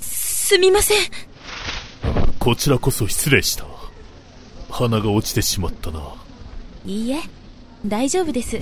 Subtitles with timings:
[0.00, 0.98] すみません。
[2.38, 3.64] こちらこそ失礼した。
[4.70, 6.14] 花が落ちてしまったな。
[6.84, 7.20] いいえ、
[7.84, 8.58] 大丈夫です。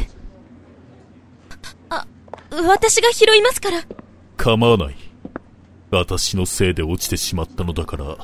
[1.91, 2.07] あ、
[2.51, 3.85] 私が拾いますから。
[4.37, 4.97] 構わない。
[5.91, 8.17] 私のせいで落ちてしまったのだから、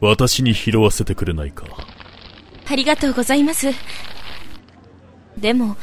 [0.00, 1.64] 私に拾わせてくれないか。
[2.66, 3.68] ありがとうございます。
[5.36, 5.76] でも、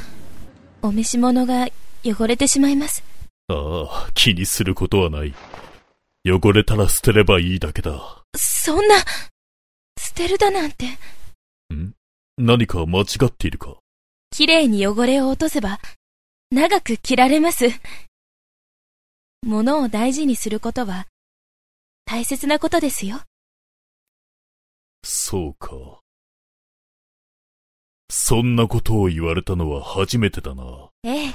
[0.82, 1.68] お召し物が
[2.04, 3.04] 汚れてしまいます。
[3.50, 5.33] ああ、気にすることはない。
[6.31, 8.23] 汚れたら捨てればいいだけだ。
[8.36, 8.95] そんな、
[9.99, 10.87] 捨てるだなんて。
[11.73, 11.93] ん？
[12.37, 13.77] 何か間違っているか？
[14.31, 15.79] 綺麗に汚れを落とせば、
[16.51, 17.67] 長く着られます。
[19.43, 21.07] 物を大事にすることは、
[22.05, 23.21] 大切なことですよ。
[25.03, 26.01] そうか。
[28.09, 30.89] そんなことを言われたのは初めてだな。
[31.03, 31.33] ええ。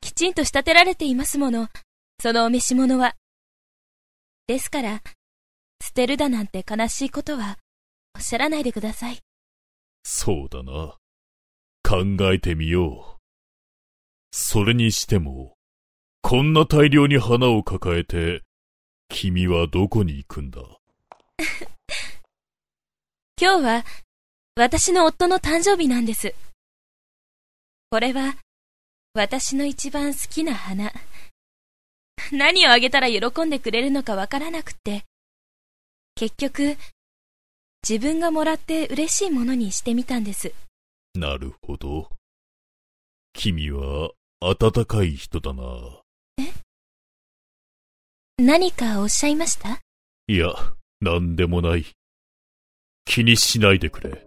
[0.00, 1.68] きちんと仕立てられていますもの。
[2.20, 3.14] そのお召し物は。
[4.48, 5.02] ですから、
[5.82, 7.58] 捨てるだなんて悲しいことは、
[8.16, 9.18] おっしゃらないでください。
[10.02, 10.96] そうだな。
[11.84, 13.20] 考えてみよう。
[14.32, 15.54] それにしても、
[16.22, 18.42] こんな大量に花を抱えて、
[19.10, 20.62] 君はどこに行くんだ？
[23.38, 23.84] 今日は、
[24.56, 26.34] 私の夫の誕生日なんです。
[27.90, 28.38] これは、
[29.12, 30.90] 私の一番好きな花。
[32.32, 35.04] 何をあげたら喜んでくれるのかわからなくて、
[36.14, 36.76] 結局、
[37.88, 40.52] 自分がもらって嬉しいものにしてみたんです。
[41.14, 42.10] なるほど。
[43.32, 44.10] 君は
[44.40, 45.62] 温かい人だな。
[48.36, 49.80] 何かおっしゃいました？
[50.28, 50.48] いや、
[51.00, 51.84] なんでもない。
[53.04, 54.26] 気にしないでくれ。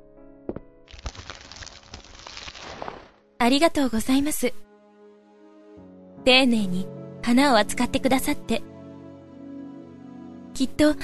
[3.37, 4.53] ありがとうございます。
[6.25, 6.87] 丁寧に
[7.21, 8.61] 花を扱ってくださって。
[10.53, 10.95] きっと、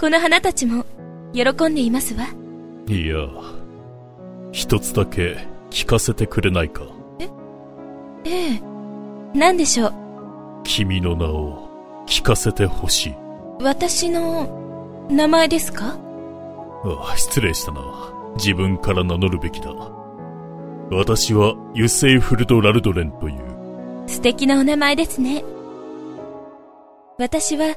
[0.00, 0.84] この花たちも
[1.32, 2.26] 喜んでいますわ。
[2.88, 3.16] いや、
[4.52, 5.36] 一つだけ
[5.70, 6.82] 聞かせてくれないか。
[8.24, 8.62] ええ。
[9.34, 9.92] 何でしょう？
[10.64, 11.68] 君の名を
[12.06, 13.14] 聞かせてほしい。
[13.60, 15.98] 私の名前ですか？
[16.84, 17.80] あ失礼したな。
[18.36, 19.72] 自分から名乗るべきだ。
[20.90, 23.51] 私はユセイフルド・ラルドレンという。
[24.06, 25.44] 素敵なお名前ですね。
[27.18, 27.76] 私は、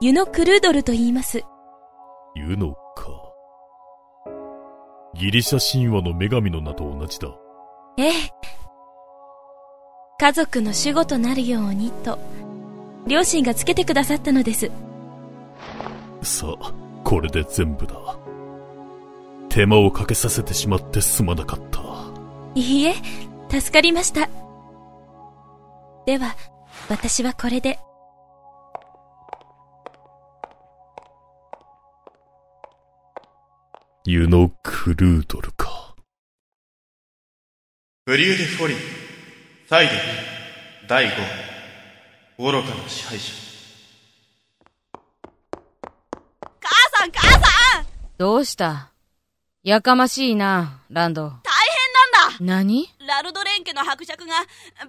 [0.00, 1.44] ユノ・クルードルと言います。
[2.34, 2.80] 言うのか。
[5.14, 7.28] ギリシャ神話の女神の名と同じだ。
[7.98, 8.12] ええ。
[10.18, 12.18] 家族の守護となるようにと、
[13.06, 14.70] 両親がつけてくださったのです。
[16.22, 16.72] さあ、
[17.04, 17.94] これで全部だ。
[19.48, 21.80] 手間をかけさせてしまってすまなかった。
[22.54, 22.94] いいえ、
[23.50, 24.28] 助かりました。
[26.06, 26.34] では、
[26.88, 27.78] 私はこれで。
[34.06, 35.94] ユノ・クルードルか。
[38.06, 38.76] ブリューデフォリー、
[39.68, 39.98] サイド B、
[40.88, 41.10] 第5、
[42.38, 43.32] 愚かな支配者。
[46.60, 47.86] 母さん母さん
[48.18, 48.90] どうした？
[49.62, 51.24] やかましいな、ランド。
[51.24, 51.30] 大
[52.40, 52.88] 変なん何？
[52.98, 54.34] だラルドレン家の伯爵が、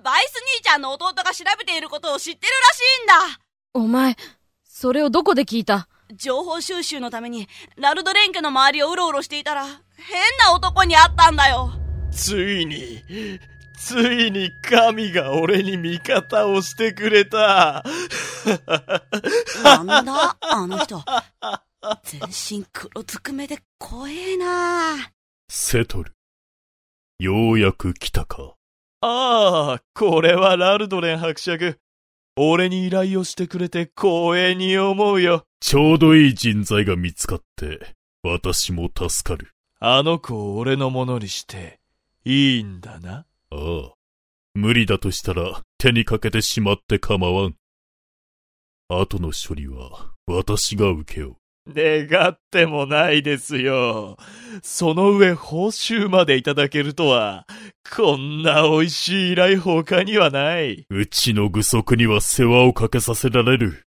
[0.04, 3.40] バイス兄ちゃんの弟が調べていることを知ってるらしいんだ
[3.74, 4.16] お前、
[4.64, 5.88] それをどこで聞いた？
[6.14, 9.74] 情報収集のために、ラルドレン家の周りをうろうろしていたら、変
[10.46, 11.72] な男に会ったんだよ
[12.12, 13.02] ついに、
[13.80, 17.84] ついに神が俺に味方をしてくれた。
[19.64, 21.04] なんだあの人。
[22.04, 22.22] 全
[22.60, 25.12] 身黒ずくめで怖えな
[25.50, 26.14] セトル。
[27.22, 28.56] ようやく来たか。
[29.02, 31.80] ああ、これはラルドレン伯爵。
[32.36, 35.46] 俺に依頼をしてくれて光栄に思うよ。
[35.60, 37.94] ちょうどいい人材が見つかって、
[38.24, 39.52] 私も助かる。
[39.80, 41.80] あの子を俺のものにして、
[42.26, 43.28] いいんだな？
[43.52, 43.94] ああ。
[44.56, 47.56] 無理だとしたら手にかけてしまって構わん。
[48.90, 51.36] 後の処理は私が受けよう。
[51.74, 54.18] 願ってもないですよ。
[54.62, 57.48] その上報酬までいただけるとは、
[57.96, 60.86] こんな美味しい依頼他にはない。
[60.90, 63.84] うちの具足には世話をかけさせられる。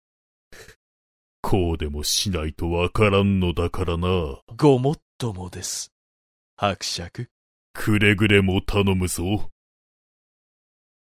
[1.43, 4.09] こうでもしないとわからんのだからな。
[4.57, 5.93] ごもっともです。
[6.57, 7.29] 伯爵。
[7.75, 9.51] くれぐれも頼むぞ。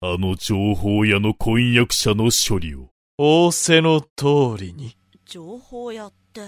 [0.00, 2.90] あの情報屋の婚約者の処理を。
[3.16, 4.96] 仰せの通りに。
[5.24, 6.42] 情報屋って、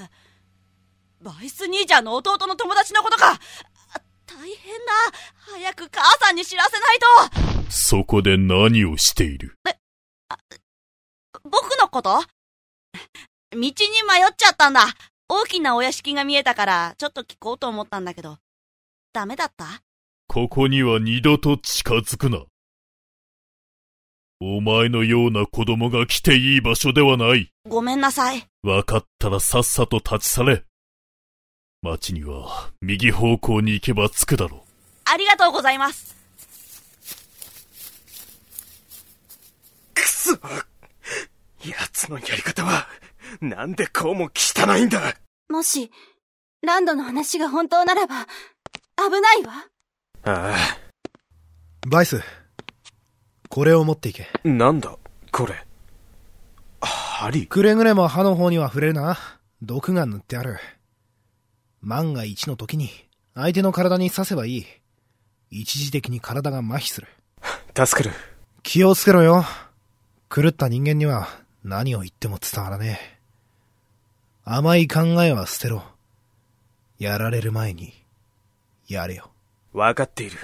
[1.27, 3.41] バイス兄ちゃんの弟の友達のことか
[4.27, 4.93] 大変だ
[5.35, 6.99] 早く母さんに知らせない
[7.67, 9.57] とそこで何をしている？
[11.43, 12.21] 僕のこと？
[13.51, 13.75] 道に迷っ
[14.37, 14.83] ちゃったんだ。
[15.29, 18.39] 大きなお屋敷が見えたから、ちょっと聞こうと思ったんだけど。
[19.13, 19.83] ダメだった？
[20.29, 22.45] ここには二度と近づくな。
[24.41, 27.51] お前のような子供が来ていい場所ではない。
[27.69, 28.47] ごめんなさい。
[28.63, 30.63] わかったらさっさと立ち去れ。
[31.87, 34.61] 町には右方向に行けば着くだろう。
[35.05, 36.17] ありがとうございます。
[39.95, 40.33] くそ
[41.65, 42.89] 奴のやり方は、
[43.41, 45.17] なんでこうも汚いんだ
[45.49, 45.91] もし、
[46.63, 48.27] ランドの話が本当ならば、
[48.97, 49.67] 危ないわ。
[50.25, 50.57] あ
[51.87, 52.21] バイス、
[53.49, 54.29] これを持っていけ。
[54.45, 54.97] あ、なんだ、
[55.31, 55.55] これ。
[56.81, 59.17] 針くれぐれも歯の方には触れるな。
[59.63, 60.59] 毒が塗ってある。
[61.81, 62.91] 万が一の時に、
[63.35, 64.67] 相手の体に刺せばいい。
[65.51, 67.09] 一時的に体が麻痺する。
[67.77, 68.15] 助かる。
[68.63, 69.45] 気をつけろよ。
[70.35, 71.29] 狂った人間には
[71.63, 73.17] 何を言っても伝わらねえ。
[74.45, 75.83] 甘い考えは捨てろ。
[76.99, 77.93] やられる前に、
[78.89, 79.31] やれよ。
[79.73, 80.39] わかっている。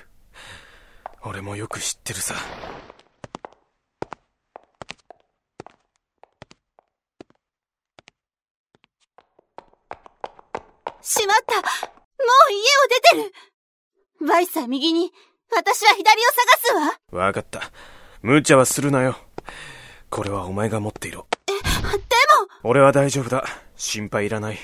[1.23, 2.35] 俺もよく知ってるさ。
[11.02, 11.62] しまったも
[12.49, 15.12] う家を出てるバイスは右に、
[15.50, 17.25] 私は左を探すわ。
[17.26, 17.60] わかった。
[18.22, 19.16] 無茶はするなよ。
[20.10, 21.26] これはお前が持っていろ。
[21.46, 21.60] でも、
[22.62, 23.44] 俺は大丈夫だ。
[23.76, 24.58] 心配いらない。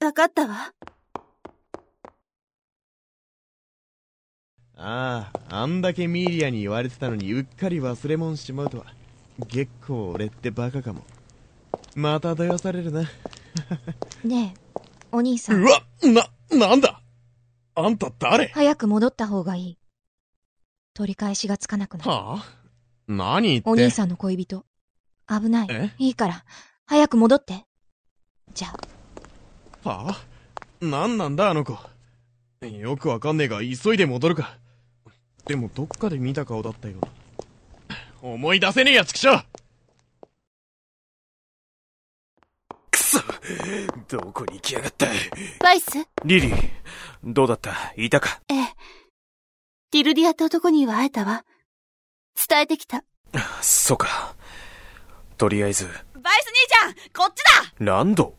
[0.00, 0.72] わかったわ。
[4.76, 8.86] ああ、あんだけミーリアに言われてたのにうっかり忘れ物しちまうとは。
[9.48, 11.04] 結構俺ってバカかも。
[11.96, 13.02] またどやされるな。
[14.24, 14.80] ねえ、
[15.12, 15.62] お兄さん。
[15.62, 17.00] うわな、なんだ？
[17.74, 18.48] あんた誰？
[18.48, 19.78] 早く戻った方がいい。
[20.94, 22.10] 取り返しがつかなくなる。
[22.10, 22.44] はあ？
[23.08, 23.70] 何言って？
[23.70, 24.64] お兄さんの恋人。
[25.28, 25.92] 危ないえ？
[25.98, 26.44] いいから、
[26.86, 27.64] 早く戻って。
[28.52, 28.68] じゃ
[29.84, 30.20] あ、はあ？
[30.80, 31.78] 何なんだあの子？
[32.66, 34.58] よくわかんねえが急いで戻るか。
[35.46, 37.08] でもどっかで見た顔だったよな。
[38.22, 39.40] 思い出せねえやつくしょ
[42.90, 43.18] くそ
[44.10, 45.06] どこに行きやがった？
[45.60, 45.88] バイス？
[46.24, 46.70] リリー、
[47.22, 47.92] どうだった？
[47.96, 48.40] いたか？
[48.48, 48.66] ええ。
[49.92, 51.44] ティルディアって男には会えたわ。
[52.48, 53.04] 伝えてきた。
[53.60, 54.34] そうか。
[55.38, 56.48] とりあえず、バイス
[56.84, 57.42] 兄ちゃんこっち
[57.78, 58.34] だランド？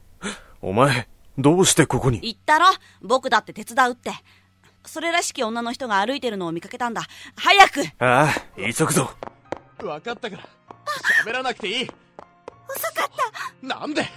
[0.62, 1.08] お前、
[1.38, 2.20] どうしてここに？
[2.20, 2.66] 言ったろ
[3.02, 4.12] 僕だって手伝うって。
[4.86, 7.04] それらしき女の人が歩いてるのを見かけたんだ。
[7.36, 9.12] 早くああ、急ぐぞ。
[9.84, 10.50] わかったから。
[11.24, 11.84] 喋らなくていい。
[11.84, 14.04] 遅かったなんで？
[14.04, 14.10] ひ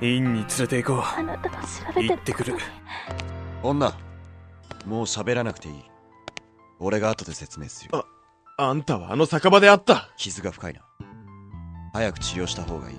[0.00, 1.68] どい院に連れて行こあなたは調
[1.98, 2.02] う。
[2.02, 2.56] べてる行ってくる。
[3.62, 3.94] 女、
[4.84, 5.74] もう喋らなくていい。
[6.78, 7.90] 俺が後で説明する。
[7.94, 8.04] あ、
[8.58, 10.10] あんたはあの酒場で会った。
[10.18, 10.82] 傷が深いな。
[11.94, 12.96] 早く治療した方がいい。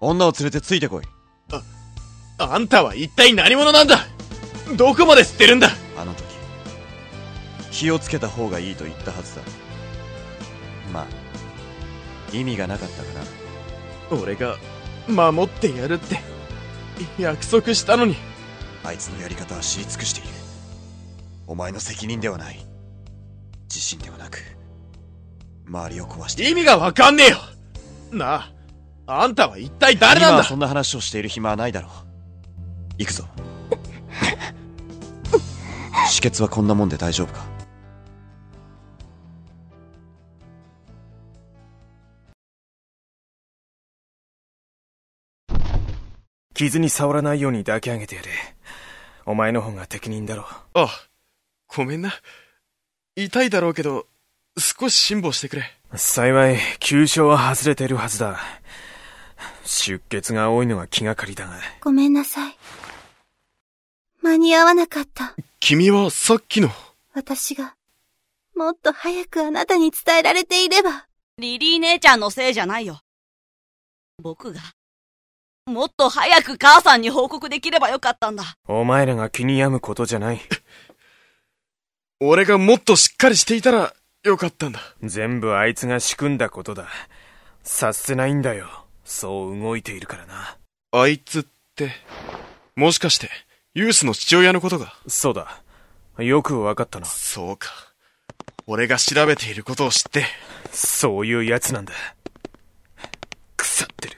[0.00, 1.04] 女を連れてついてこい。
[2.38, 3.98] あんたは一体何者なんだ？
[4.76, 5.68] どこまで知ってるんだ？
[5.98, 6.24] あの時、
[7.72, 9.42] 気をつけた方がいいと言ったはずだ。
[10.92, 11.06] まあ、
[12.38, 13.12] 意味がなかったか
[14.10, 14.20] な。
[14.22, 14.56] 俺が
[15.08, 16.18] 守ってやるって
[17.18, 18.16] 約束したのに
[18.84, 20.28] あいつのやり方は知り尽くしている。
[21.46, 22.64] お前の責任ではない。
[23.68, 24.38] 自信ではなく、
[25.66, 26.48] 周りを壊して。
[26.50, 27.36] 意味がわかんねえよ
[28.12, 28.50] な
[29.06, 30.34] ああんたは一体誰なんだ？
[30.34, 31.90] 今はそんな話をしている暇はないだろう。
[32.98, 33.24] 行くぞ。
[36.10, 37.44] 止血はこんなもんで大丈夫か？
[46.64, 48.28] 傷に触らないように抱き上げてやれ。
[49.24, 50.46] お前の方が適任だろう。
[50.74, 50.88] あ、
[51.68, 52.12] ごめんな。
[53.16, 54.06] 痛いだろうけど、
[54.58, 55.64] 少し辛抱してくれ。
[55.94, 58.38] 幸い、急所は外れてるはずだ。
[59.64, 61.58] 出血が多いのは気がかりだが。
[61.80, 62.56] ごめんなさい。
[64.20, 65.34] 間に合わなかった。
[65.60, 66.68] 君はさっきの。
[67.14, 67.74] 私が、
[68.54, 71.06] もっと早くあなたに伝えられていれば。
[71.38, 73.00] リリー姉ちゃんのせいじゃないよ。
[74.22, 74.60] 僕が、
[75.70, 78.44] もっと早く母さんに報告できればよかったんだ。
[78.66, 80.40] お前らが気に病むことじゃない。
[82.20, 84.80] 俺がもっとしっかりしていたらよかったんだ。
[85.02, 86.88] 全部あいつが仕組んだことだ。
[87.62, 88.68] させないんだよ。
[89.04, 90.58] そう動いているからな。
[90.92, 91.46] あいつっ
[91.76, 91.92] て、
[92.76, 93.30] もしかして、
[93.74, 94.94] ユースの父親のことが？
[95.06, 95.62] そうだ。
[96.18, 97.06] よくわかったな。
[97.06, 97.68] そうか。
[98.66, 100.26] 俺が調べていることを知って。
[100.72, 101.92] そういう奴なんだ。
[103.56, 104.16] 腐ってる。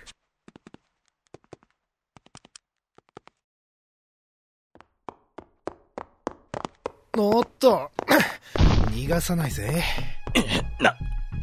[7.19, 7.91] おっと、
[8.91, 9.85] 逃がさないぜ。
[10.81, 10.97] な、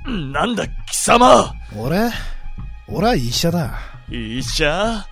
[0.08, 2.10] なんだ、貴様俺
[2.88, 3.78] 俺は医者だ。
[4.10, 5.06] 医者？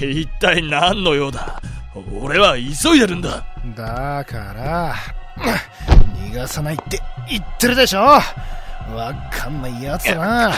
[0.00, 1.60] 一体何の用だ？
[2.22, 3.44] 俺は急いでるんだ。
[3.76, 4.94] だから、
[6.30, 8.22] 逃がさないって言ってるでしょわ
[9.30, 10.52] かんないやつだな。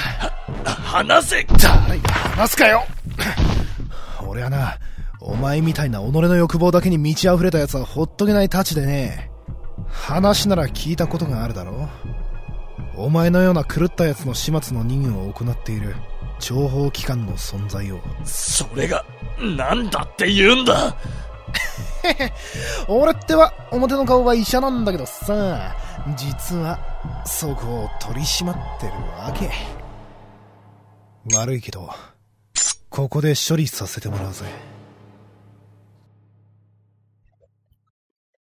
[0.64, 2.86] 話せ誰が話すかよ
[4.24, 4.78] 俺はな、
[5.26, 9.30] お前みたいな己の欲望だけに満ち溢れた奴はほっとけないたちでね。
[9.88, 11.88] 話なら聞いたことがあるだろ
[12.94, 15.96] お前のような狂った奴の始末の任務を行っている
[16.40, 18.00] 情報機関の存在を。
[18.24, 19.02] それが、
[19.40, 20.94] なんだって言うんだ
[22.86, 25.74] 俺っては表の顔は医者なんだけどさ、
[26.16, 26.78] 実は
[27.24, 29.50] そこを取り締まってるわけ。
[31.34, 31.88] 悪いけど、
[32.90, 34.44] ここで処理させてもらうぜ。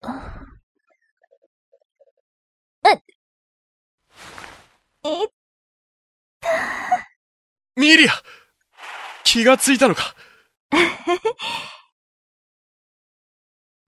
[5.04, 5.28] えっ
[7.76, 8.12] ミリア
[9.24, 10.14] 気がついたのか？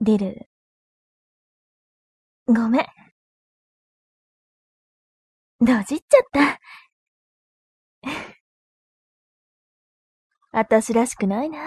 [0.00, 0.48] 出る。
[2.46, 2.86] ごめん。
[5.60, 6.60] どじっちゃった。
[10.52, 11.58] あたしらしくないな。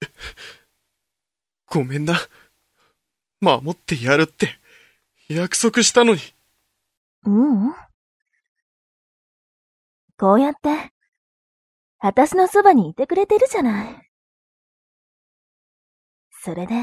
[1.66, 2.18] ごめんな。
[3.40, 4.58] 守ってやるって
[5.28, 6.20] 約束したのに。
[7.24, 7.74] ううん。
[10.18, 10.92] こうやって、
[11.98, 14.10] あたしのそばにいてくれてるじゃない。
[16.30, 16.74] それで、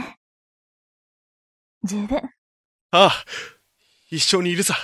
[1.84, 2.18] 十分。
[2.92, 3.12] ああ、
[4.10, 4.76] 一緒にいるさ。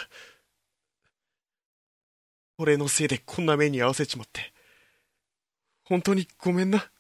[2.58, 4.54] 俺のせいでこんな目に合わせちまって。
[5.86, 6.92] 本当にごめんな。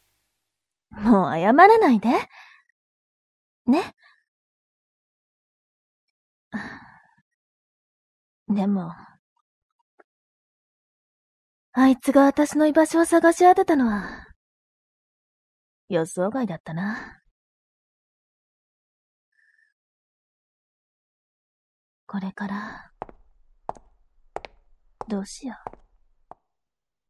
[0.91, 2.09] もう謝らないで。
[3.67, 3.95] ね。
[8.47, 8.93] でも、
[11.71, 14.27] あいつが私の居場所を探し当てたのは、
[15.89, 17.21] 予想外だったな。
[22.05, 22.91] これから、
[25.07, 25.55] どうしよ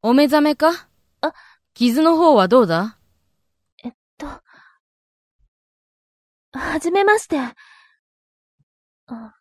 [0.01, 0.87] お目覚めか？
[1.21, 1.33] あ、
[1.73, 2.97] 傷の方はどうだ？
[3.83, 3.87] う。
[3.87, 4.27] えっと、
[6.53, 7.37] はじめまして。
[9.07, 9.33] あ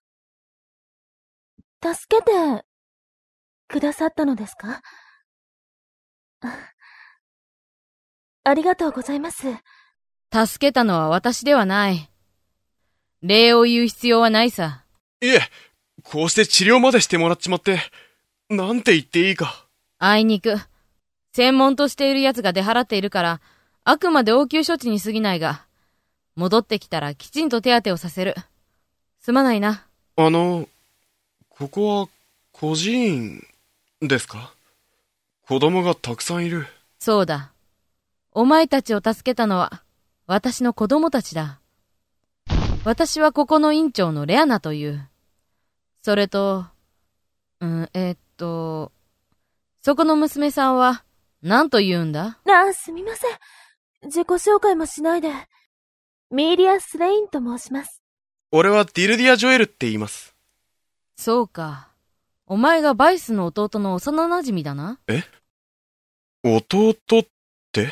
[1.83, 2.65] 助けて、
[3.69, 4.83] くださったのですか？
[6.43, 6.59] あ
[8.45, 9.47] ありがとうございます。
[10.33, 12.09] 助けたのは私ではない。
[13.23, 14.85] 礼を言う必要はないさ。
[15.21, 15.41] いえ、
[16.03, 17.79] こうして治療までしてもらっちまって、
[18.49, 19.69] なんて言っていいか。
[19.99, 20.57] あいにく。
[21.35, 23.41] 専門としている奴が出払っているから、
[23.85, 25.67] あくまで応急処置に過ぎないが、
[26.35, 28.35] 戻ってきたらきちんと手当てをさせる。
[29.23, 29.87] すまないな。
[30.17, 30.69] あの、
[31.49, 32.09] ここは
[32.51, 33.47] 孤児院
[34.01, 34.53] ですか？
[35.47, 36.67] 子供がたくさんいる。
[36.99, 37.53] そうだ。
[38.33, 39.85] お前たちを助けたのは、
[40.27, 41.61] 私の子供たちだ。
[42.85, 45.09] 私はここの院長のレアナという。
[46.03, 46.67] それと、
[47.61, 48.91] うん、えーっと、
[49.83, 51.05] そこの娘さんは、
[51.43, 52.39] 何と言うんだ？
[52.49, 53.31] ああ、すみません。
[54.07, 55.31] 自己紹介もしないで。
[56.33, 58.02] ミーリア・スレインと申します。
[58.55, 60.35] 俺はディルディア・ジョエルって言います。
[61.17, 61.89] そうか。
[62.47, 65.23] お前がバイスの弟の幼馴染だなえ？
[66.45, 67.27] 弟っ
[67.73, 67.91] て？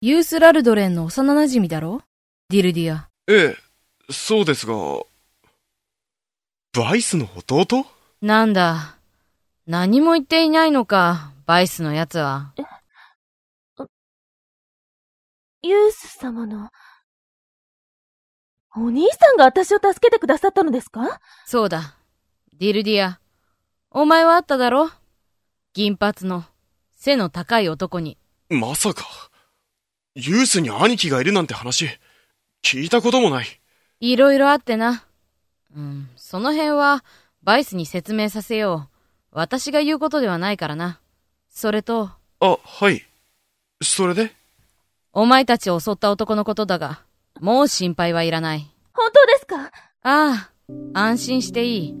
[0.00, 2.02] ユース・ラルドレンの幼馴染だろ？
[2.48, 3.08] ディルディア。
[3.28, 3.56] ええ、
[4.10, 4.74] そうですが、
[6.72, 7.86] バイスの弟？
[8.20, 8.96] なんだ。
[9.68, 12.52] 何も言っていないのか、バイスのやつは。
[15.62, 16.70] ユース様の、
[18.74, 21.20] お兄さんが私を助けてくださったのですか？
[21.44, 21.94] そうだ。
[22.58, 23.20] ディルディア。
[23.90, 24.90] お前はあっただろ？
[25.74, 26.44] 銀髪の、
[26.94, 28.16] 背の高い男に。
[28.48, 29.04] まさか、
[30.14, 31.86] ユースに兄貴がいるなんて話、
[32.62, 33.46] 聞いたこともない。
[34.00, 35.04] いろいろあってな。
[35.76, 37.04] うん、その辺は、
[37.42, 38.96] バイスに説明させよう。
[39.32, 41.00] 私が言うことではないからな。
[41.50, 42.10] それと、
[42.40, 43.02] あ、はい。
[43.82, 44.32] それで？
[45.12, 47.02] お前たちを襲った男のことだが、
[47.42, 48.72] もう心配はいらない。
[48.94, 49.72] 本当ですか？
[50.04, 50.52] あ
[50.94, 51.94] あ、安心していい。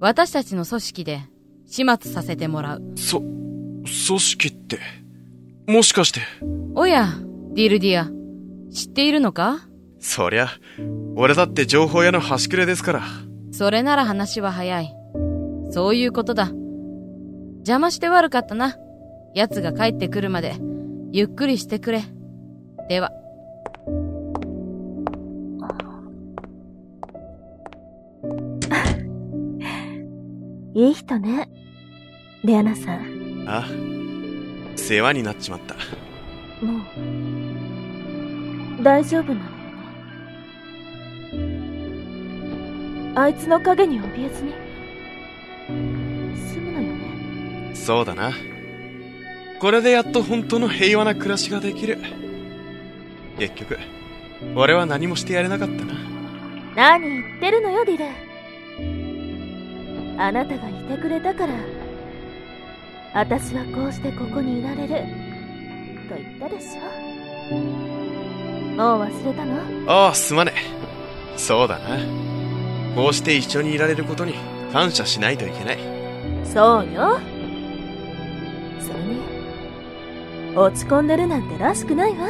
[0.00, 1.20] 私たちの組織で、
[1.64, 2.82] 始末させてもらう。
[2.96, 4.80] そ、組織って、
[5.68, 6.22] もしかして。
[6.74, 7.06] おや、
[7.54, 8.10] ディルディア。
[8.72, 9.68] 知っているのか？
[10.00, 10.48] そりゃ、
[11.14, 13.02] 俺だって情報屋の端くれですから。
[13.52, 14.92] それなら話は早い。
[15.70, 16.50] そういうことだ。
[17.58, 18.76] 邪魔して悪かったな。
[19.36, 20.56] 奴が帰ってくるまで、
[21.12, 22.02] ゆっくりしてくれ。
[22.88, 23.12] では。
[30.82, 31.48] いい人ね。
[32.42, 33.64] レアナさん、あ
[34.74, 35.76] 世話になっちまった。
[36.66, 36.78] も
[38.80, 39.46] う、大丈夫なのよ
[41.34, 43.12] ね。
[43.14, 44.52] あいつの影に怯えずに、
[46.36, 47.76] 済むのよね。
[47.76, 48.32] そうだな。
[49.60, 51.98] これでやっと本当の平和な暮らしができる。
[53.38, 53.78] 結局、
[54.56, 55.94] 俺は何もしてやれなかったな。
[56.74, 58.31] 何言ってるのよ、ディル。
[60.18, 61.54] あなたがいてくれたから、
[63.14, 64.88] 私はこうしてここにいられる。
[66.08, 67.54] と言ったでしょ。
[68.76, 69.56] もう忘れたの？
[69.86, 71.38] ああ、すまねえ。
[71.38, 71.98] そうだな。
[72.94, 74.34] こうして一緒にいられることに
[74.72, 75.78] 感謝しないといけない。
[76.44, 77.18] そうよ。
[78.80, 79.20] それに、
[80.56, 82.28] 落ち込んでるなんてらしくないわ。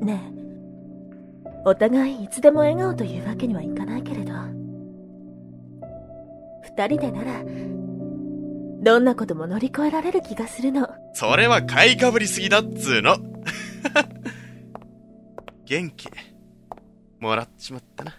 [0.00, 0.33] ねえ、
[1.66, 4.32] お互いいつでも笑顔というわけにはいかないけれど、
[6.62, 7.42] 二人でなら、
[8.82, 10.88] どんなことも乗り越えられる気がするの。
[11.14, 13.16] それは買いかぶりすぎだっつーの。
[15.64, 16.10] 元気、
[17.18, 18.14] もらっちまったな。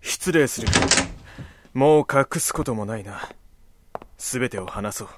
[0.00, 0.68] 失礼する。
[1.74, 3.28] もう隠すこともないな。
[4.16, 5.08] すべてを話そう。